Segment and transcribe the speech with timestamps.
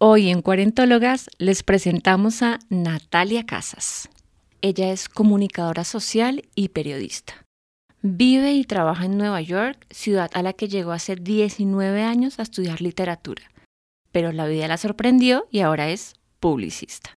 [0.00, 4.08] Hoy en Cuarentólogas les presentamos a Natalia Casas.
[4.62, 7.44] Ella es comunicadora social y periodista.
[8.02, 12.42] Vive y trabaja en Nueva York, ciudad a la que llegó hace 19 años a
[12.42, 13.42] estudiar literatura,
[14.12, 17.14] pero la vida la sorprendió y ahora es publicista.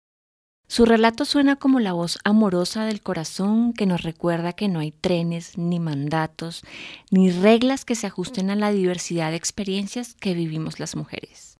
[0.67, 4.93] Su relato suena como la voz amorosa del corazón que nos recuerda que no hay
[4.93, 6.62] trenes, ni mandatos,
[7.11, 11.59] ni reglas que se ajusten a la diversidad de experiencias que vivimos las mujeres.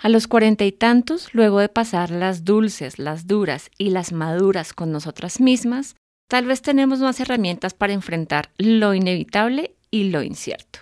[0.00, 4.72] A los cuarenta y tantos, luego de pasar las dulces, las duras y las maduras
[4.72, 5.96] con nosotras mismas,
[6.28, 10.80] tal vez tenemos más herramientas para enfrentar lo inevitable y lo incierto.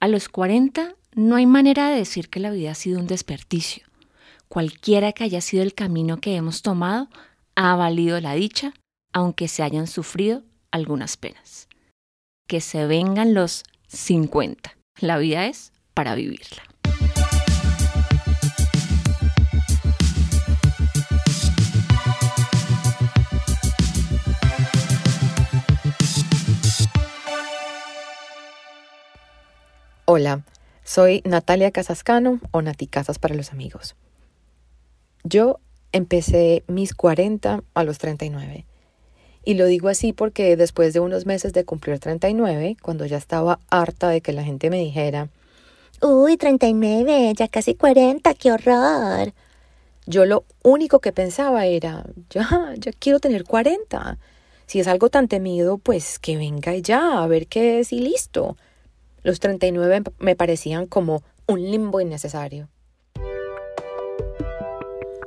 [0.00, 3.86] A los cuarenta no hay manera de decir que la vida ha sido un desperdicio.
[4.48, 7.08] Cualquiera que haya sido el camino que hemos tomado,
[7.54, 8.74] ha valido la dicha,
[9.12, 10.42] aunque se hayan sufrido
[10.72, 11.68] algunas penas.
[12.48, 14.76] Que se vengan los cincuenta.
[14.98, 16.62] La vida es para vivirla.
[30.12, 30.44] Hola,
[30.82, 33.94] soy Natalia Casascano o Nati Casas para los amigos.
[35.22, 35.60] Yo
[35.92, 38.66] empecé mis 40 a los 39.
[39.44, 43.60] Y lo digo así porque después de unos meses de cumplir 39, cuando ya estaba
[43.70, 45.28] harta de que la gente me dijera,
[46.02, 49.32] Uy, 39, ya casi 40, qué horror.
[50.06, 54.18] Yo lo único que pensaba era, ya, ya quiero tener 40.
[54.66, 58.56] Si es algo tan temido, pues que venga ya, a ver qué es y listo.
[59.22, 62.68] Los 39 me parecían como un limbo innecesario.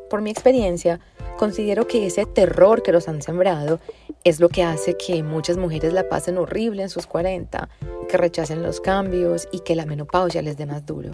[0.10, 1.00] Por mi experiencia,
[1.38, 3.80] considero que ese terror que los han sembrado
[4.24, 7.70] es lo que hace que muchas mujeres la pasen horrible en sus 40,
[8.08, 11.12] que rechacen los cambios y que la menopausia les dé más duro.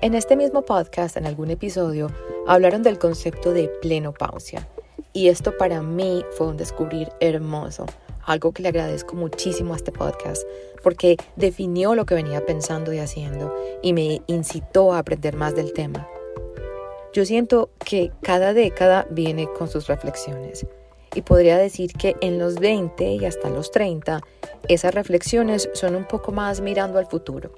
[0.00, 2.08] En este mismo podcast, en algún episodio,
[2.46, 4.68] hablaron del concepto de plenopausia.
[5.12, 7.86] Y esto para mí fue un descubrir hermoso,
[8.28, 10.46] algo que le agradezco muchísimo a este podcast,
[10.82, 15.72] porque definió lo que venía pensando y haciendo y me incitó a aprender más del
[15.72, 16.06] tema.
[17.12, 20.66] Yo siento que cada década viene con sus reflexiones
[21.14, 24.20] y podría decir que en los 20 y hasta los 30
[24.68, 27.54] esas reflexiones son un poco más mirando al futuro.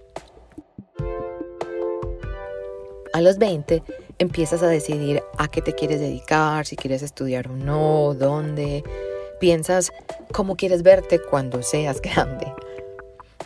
[3.13, 3.83] A los 20
[4.19, 8.85] empiezas a decidir a qué te quieres dedicar, si quieres estudiar o no, dónde,
[9.41, 9.91] Piensas
[10.33, 12.53] cómo quieres verte cuando seas grande.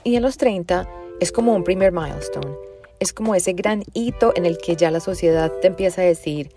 [0.03, 0.87] Y en los 30
[1.21, 2.55] es como un primer milestone.
[3.01, 6.51] Es como ese gran hito en el que ya la sociedad te empieza a decir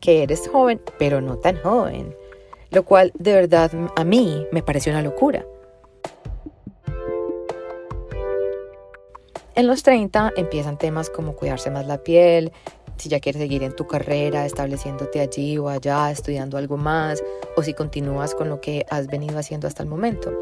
[0.00, 2.16] que eres joven, pero no tan joven.
[2.70, 5.44] Lo cual de verdad a mí me pareció una locura.
[9.54, 12.52] En los 30 empiezan temas como cuidarse más la piel,
[13.00, 17.22] si ya quieres seguir en tu carrera, estableciéndote allí o allá, estudiando algo más,
[17.56, 20.32] o si continúas con lo que has venido haciendo hasta el momento.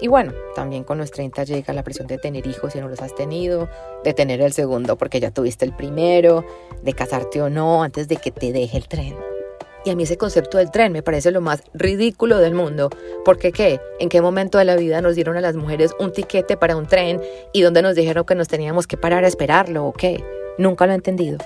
[0.00, 3.00] Y bueno, también con los 30 llega la presión de tener hijos si no los
[3.00, 3.68] has tenido,
[4.02, 6.44] de tener el segundo porque ya tuviste el primero,
[6.82, 9.14] de casarte o no antes de que te deje el tren.
[9.84, 12.88] Y a mí ese concepto del tren me parece lo más ridículo del mundo.
[13.24, 13.80] Porque qué?
[14.00, 16.86] ¿En qué momento de la vida nos dieron a las mujeres un tiquete para un
[16.86, 17.20] tren
[17.52, 20.24] y donde nos dijeron que nos teníamos que parar a esperarlo o qué?
[20.56, 21.36] Nunca lo he entendido.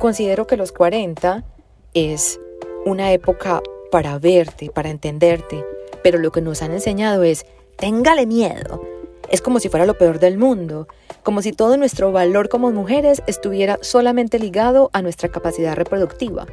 [0.00, 1.44] Considero que los 40
[1.92, 2.40] es
[2.86, 5.62] una época para verte, para entenderte,
[6.02, 7.44] pero lo que nos han enseñado es,
[7.76, 8.82] téngale miedo.
[9.28, 10.88] Es como si fuera lo peor del mundo,
[11.22, 16.46] como si todo nuestro valor como mujeres estuviera solamente ligado a nuestra capacidad reproductiva.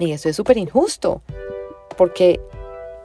[0.00, 1.22] Y eso es súper injusto,
[1.96, 2.40] porque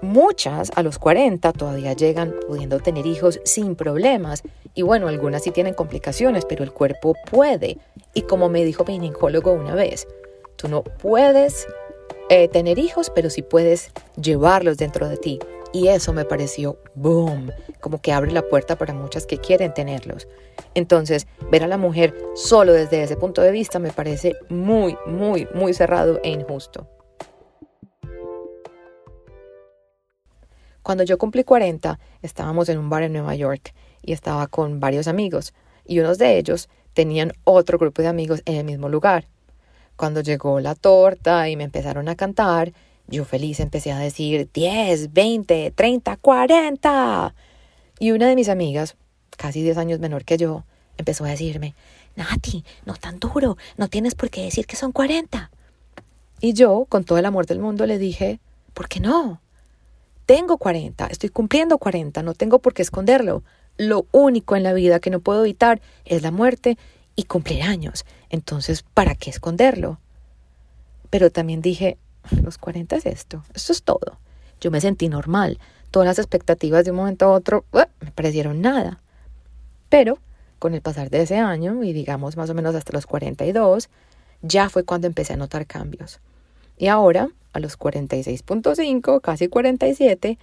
[0.02, 4.42] muchas a los 40 todavía llegan pudiendo tener hijos sin problemas,
[4.74, 7.78] y bueno, algunas sí tienen complicaciones, pero el cuerpo puede.
[8.14, 10.08] Y como me dijo mi ginecólogo una vez,
[10.56, 11.68] tú no puedes
[12.30, 13.92] eh, tener hijos, pero sí puedes
[14.22, 15.40] llevarlos dentro de ti.
[15.72, 20.28] Y eso me pareció boom, como que abre la puerta para muchas que quieren tenerlos.
[20.74, 25.48] Entonces, ver a la mujer solo desde ese punto de vista me parece muy, muy,
[25.54, 26.88] muy cerrado e injusto.
[30.84, 35.08] Cuando yo cumplí 40, estábamos en un bar en Nueva York y estaba con varios
[35.08, 35.54] amigos
[35.86, 39.26] y unos de ellos tenían otro grupo de amigos en el mismo lugar.
[39.96, 42.74] Cuando llegó la torta y me empezaron a cantar,
[43.08, 47.36] yo feliz empecé a decir 10, 20, 30, 40.
[48.00, 48.96] Y una de mis amigas,
[49.36, 50.64] casi 10 años menor que yo,
[50.98, 51.76] empezó a decirme,
[52.16, 55.52] Nati, no tan duro, no tienes por qué decir que son 40.
[56.40, 58.40] Y yo, con todo el amor del mundo, le dije,
[58.74, 59.42] ¿por qué no?
[60.30, 63.42] Tengo 40, estoy cumpliendo 40, no tengo por qué esconderlo.
[63.78, 66.78] Lo único en la vida que no puedo evitar es la muerte
[67.16, 68.06] y cumplir años.
[68.30, 70.00] Entonces, ¿para qué esconderlo?
[71.10, 71.98] Pero también dije,
[72.44, 74.20] los 40 es esto, esto es todo.
[74.62, 75.58] Yo me sentí normal.
[75.90, 79.02] Todas las expectativas de un momento a otro me parecieron nada.
[79.90, 80.20] Pero
[80.60, 83.90] con el pasar de ese año, y digamos más o menos hasta los 42,
[84.44, 86.20] ya fue cuando empecé a notar cambios.
[86.80, 90.40] Y ahora, a los 46.5, casi 47,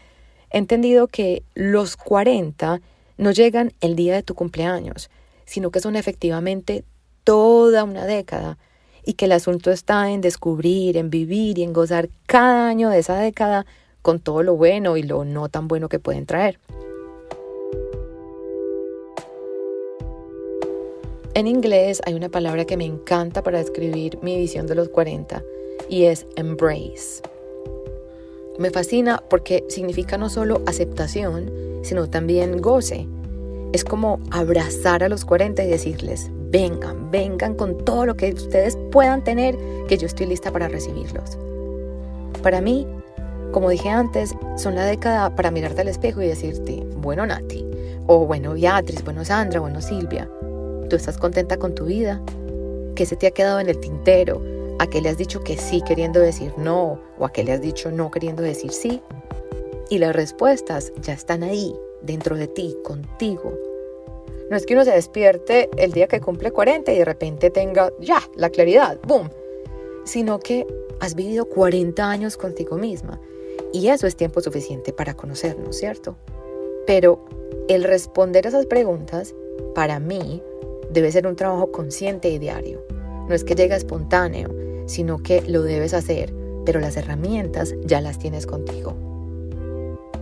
[0.51, 2.83] he entendido que los 40
[3.17, 5.09] no llegan el día de tu cumpleaños,
[5.47, 6.85] sino que son efectivamente
[7.25, 8.59] toda una década
[9.03, 12.99] y que el asunto está en descubrir, en vivir y en gozar cada año de
[12.99, 13.65] esa década
[14.03, 16.61] con todo lo bueno y lo no tan bueno que pueden traer.
[21.33, 25.43] En inglés hay una palabra que me encanta para describir mi visión de los 40
[25.89, 27.23] y es embrace.
[28.59, 31.51] Me fascina porque significa no solo aceptación,
[31.83, 33.07] sino también goce.
[33.73, 38.79] Es como abrazar a los 40 y decirles, vengan, vengan con todo lo que ustedes
[38.91, 39.57] puedan tener,
[39.89, 41.37] que yo estoy lista para recibirlos.
[42.43, 42.87] Para mí,
[43.53, 47.67] como dije antes, son la década para mirarte al espejo y decirte, bueno Nati,
[48.07, 50.31] o bueno Beatriz, bueno Sandra, bueno Silvia,
[50.89, 52.23] ¿tú estás contenta con tu vida?
[52.95, 54.56] ¿Qué se te ha quedado en el tintero?
[54.79, 57.01] ¿A qué le has dicho que sí queriendo decir no?
[57.19, 59.01] ¿O a qué le has dicho no queriendo decir sí?
[59.89, 63.55] Y las respuestas ya están ahí, dentro de ti, contigo.
[64.51, 67.91] No es que uno se despierte el día que cumple 40 y de repente tenga
[68.01, 69.31] ya la claridad, ¡boom!
[70.05, 70.67] Sino que
[71.01, 73.21] has vivido 40 años contigo misma
[73.73, 76.17] y eso es tiempo suficiente para conocernos, ¿cierto?
[76.87, 77.25] Pero
[77.69, 79.35] el responder a esas preguntas,
[79.75, 80.43] para mí,
[80.91, 82.85] debe ser un trabajo consciente y diario.
[83.29, 84.49] No es que llegue espontáneo,
[84.87, 86.33] sino que lo debes hacer,
[86.65, 88.95] pero las herramientas ya las tienes contigo.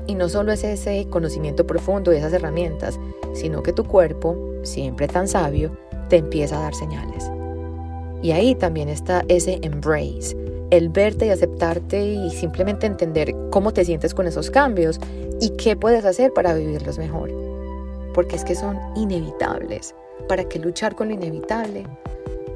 [0.07, 2.99] Y no solo es ese conocimiento profundo de esas herramientas,
[3.33, 5.77] sino que tu cuerpo, siempre tan sabio,
[6.09, 7.31] te empieza a dar señales.
[8.23, 10.37] Y ahí también está ese embrace,
[10.71, 14.99] el verte y aceptarte y simplemente entender cómo te sientes con esos cambios
[15.41, 17.31] y qué puedes hacer para vivirlos mejor.
[18.15, 19.95] Porque es que son inevitables.
[20.29, 21.85] ¿Para qué luchar con lo inevitable?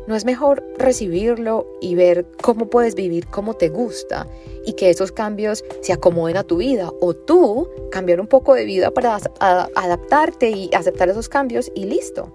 [0.09, 4.27] ¿No es mejor recibirlo y ver cómo puedes vivir como te gusta
[4.65, 8.65] y que esos cambios se acomoden a tu vida o tú cambiar un poco de
[8.65, 12.33] vida para adaptarte y aceptar esos cambios y listo?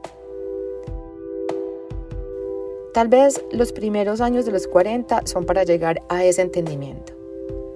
[2.93, 7.13] Tal vez los primeros años de los 40 son para llegar a ese entendimiento,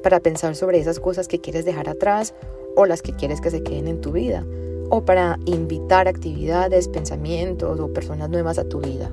[0.03, 2.35] para pensar sobre esas cosas que quieres dejar atrás
[2.75, 4.45] o las que quieres que se queden en tu vida,
[4.91, 9.11] o para invitar actividades, pensamientos o personas nuevas a tu vida.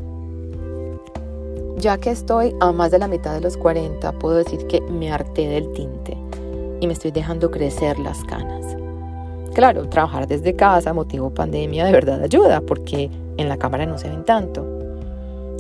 [1.77, 5.13] Ya que estoy a más de la mitad de los 40, puedo decir que me
[5.13, 6.17] harté del tinte
[6.81, 8.77] y me estoy dejando crecer las canas.
[9.55, 14.09] Claro, trabajar desde casa, motivo pandemia, de verdad ayuda porque en la cámara no se
[14.09, 14.75] ven tanto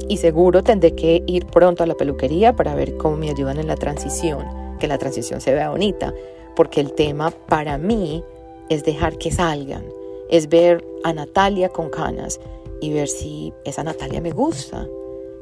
[0.08, 3.66] y seguro tendré que ir pronto a la peluquería para ver cómo me ayudan en
[3.66, 4.44] la transición,
[4.78, 6.12] que la transición se vea bonita,
[6.56, 8.22] porque el tema para mí
[8.69, 9.84] es dejar que salgan,
[10.31, 12.40] es ver a Natalia con canas
[12.81, 14.87] y ver si esa Natalia me gusta.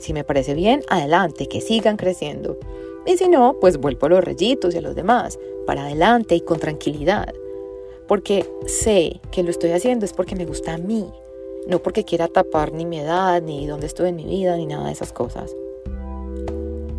[0.03, 2.59] Si me parece bien, adelante, que sigan creciendo.
[3.07, 6.41] Y si no, pues vuelvo a los rayitos y a los demás, para adelante y
[6.41, 7.33] con tranquilidad.
[8.09, 11.09] Porque sé que lo estoy haciendo es porque me gusta a mí,
[11.69, 14.87] no porque quiera tapar ni mi edad, ni dónde estoy en mi vida, ni nada
[14.87, 15.55] de esas cosas.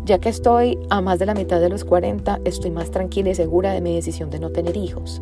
[0.06, 3.34] Ya que estoy a más de la mitad de los 40, estoy más tranquila y
[3.34, 5.20] segura de mi decisión de no tener hijos.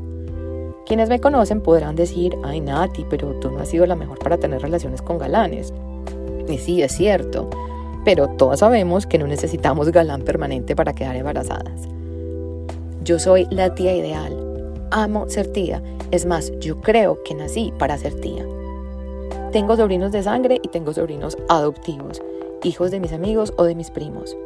[0.87, 4.38] Quienes me conocen podrán decir, ay Nati, pero tú no has sido la mejor para
[4.38, 5.75] tener relaciones con galanes.
[6.49, 7.49] Y sí, es cierto,
[8.04, 11.88] pero todas sabemos que no necesitamos galán permanente para quedar embarazadas.
[13.04, 14.37] Yo soy la tía ideal.
[14.90, 15.82] Amo ser tía.
[16.11, 18.47] Es más, yo creo que nací para ser tía.
[19.50, 22.23] Tengo sobrinos de sangre y tengo sobrinos adoptivos,
[22.62, 24.37] hijos de mis amigos o de mis primos.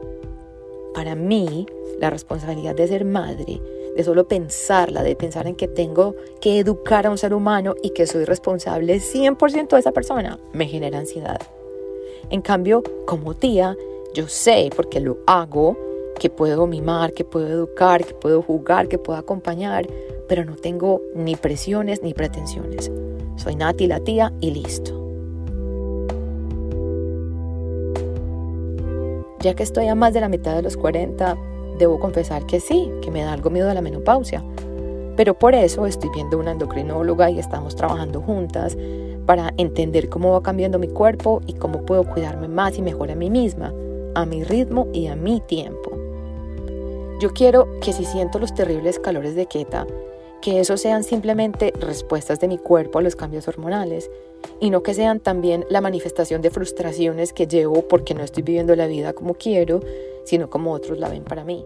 [0.94, 1.66] Para mí,
[2.00, 3.60] la responsabilidad de ser madre,
[3.96, 7.90] de solo pensarla, de pensar en que tengo que educar a un ser humano y
[7.90, 11.40] que soy responsable 100% de esa persona, me genera ansiedad.
[12.30, 13.76] En cambio, como tía,
[14.14, 15.76] yo sé, porque lo hago,
[16.18, 19.86] que puedo mimar, que puedo educar, que puedo jugar, que puedo acompañar,
[20.28, 22.90] pero no tengo ni presiones ni pretensiones.
[23.36, 24.92] Soy Nati la tía y listo.
[29.40, 31.36] Ya que estoy a más de la mitad de los 40,
[31.78, 34.42] debo confesar que sí, que me da algo miedo a la menopausia.
[35.16, 38.76] Pero por eso estoy viendo una endocrinóloga y estamos trabajando juntas
[39.26, 43.16] para entender cómo va cambiando mi cuerpo y cómo puedo cuidarme más y mejor a
[43.16, 43.74] mí misma,
[44.14, 45.90] a mi ritmo y a mi tiempo.
[47.20, 49.86] Yo quiero que si siento los terribles calores de Queta,
[50.40, 54.10] que esos sean simplemente respuestas de mi cuerpo a los cambios hormonales
[54.60, 58.76] y no que sean también la manifestación de frustraciones que llevo porque no estoy viviendo
[58.76, 59.80] la vida como quiero,
[60.24, 61.64] sino como otros la ven para mí.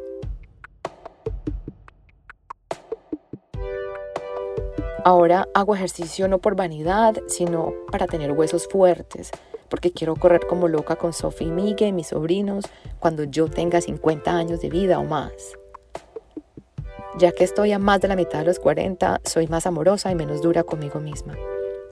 [5.02, 9.30] Ahora hago ejercicio no por vanidad, sino para tener huesos fuertes,
[9.70, 12.66] porque quiero correr como loca con Sophie y Miguel, mis sobrinos,
[12.98, 15.32] cuando yo tenga 50 años de vida o más.
[17.18, 20.14] Ya que estoy a más de la mitad de los 40, soy más amorosa y
[20.14, 21.34] menos dura conmigo misma.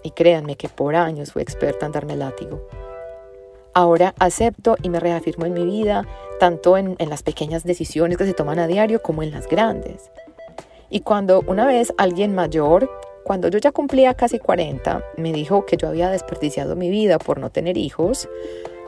[0.02, 2.68] Y créanme que por años fui experta en darme látigo.
[3.72, 6.06] Ahora acepto y me reafirmo en mi vida,
[6.38, 10.10] tanto en, en las pequeñas decisiones que se toman a diario como en las grandes.
[10.90, 12.90] Y cuando una vez alguien mayor,
[13.24, 17.38] cuando yo ya cumplía casi 40, me dijo que yo había desperdiciado mi vida por
[17.38, 18.28] no tener hijos,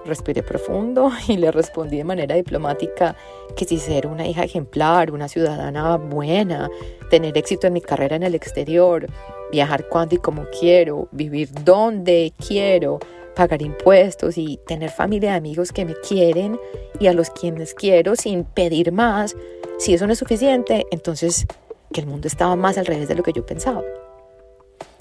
[0.06, 3.16] respiré profundo y le respondí de manera diplomática
[3.56, 6.70] que si ser una hija ejemplar, una ciudadana buena,
[7.10, 9.06] tener éxito en mi carrera en el exterior,
[9.52, 12.98] viajar cuando y como quiero, vivir donde quiero,
[13.34, 16.58] pagar impuestos y tener familia de amigos que me quieren
[16.98, 19.36] y a los quienes quiero sin pedir más,
[19.78, 21.46] si eso no es suficiente, entonces
[21.92, 23.82] que el mundo estaba más al revés de lo que yo pensaba.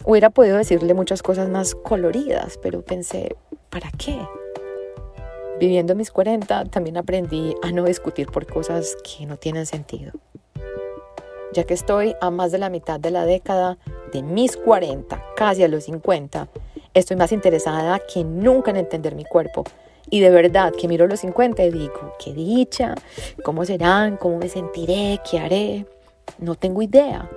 [0.06, 3.36] Hubiera podido decirle muchas cosas más coloridas, pero pensé,
[3.70, 4.18] ¿para qué?
[5.60, 10.14] Viviendo mis 40 también aprendí a no discutir por cosas que no tienen sentido.
[11.52, 13.78] Ya que estoy a más de la mitad de la década,
[14.14, 16.48] de mis 40, casi a los 50,
[16.94, 19.66] estoy más interesada que nunca en entender mi cuerpo.
[20.10, 22.96] Y de verdad que miro los 50 y digo, qué dicha,
[23.44, 25.86] cómo serán, cómo me sentiré, qué haré.
[26.38, 27.30] No tengo idea.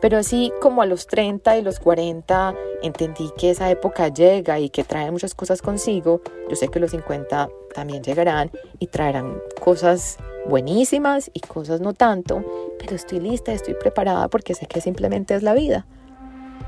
[0.00, 4.70] Pero así como a los 30 y los 40 entendí que esa época llega y
[4.70, 10.16] que trae muchas cosas consigo, yo sé que los 50 también llegarán y traerán cosas
[10.48, 12.44] buenísimas y cosas no tanto,
[12.78, 15.86] pero estoy lista, estoy preparada porque sé que simplemente es la vida.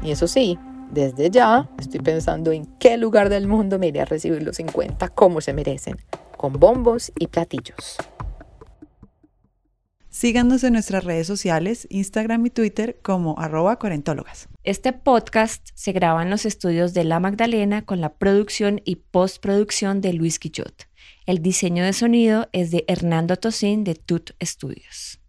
[0.02, 0.58] Y eso sí,
[0.90, 5.08] desde ya estoy pensando en qué lugar del mundo me iré a recibir los 50
[5.08, 5.96] como se merecen,
[6.36, 7.96] con bombos y platillos.
[10.12, 14.46] Síganos en nuestras redes sociales, Instagram y Twitter como arroba cuarentólogas.
[14.62, 20.02] Este podcast se graba en los estudios de La Magdalena con la producción y postproducción
[20.02, 20.86] de Luis Quillot.
[21.24, 25.21] El diseño de sonido es de Hernando Tosín de Tut Studios.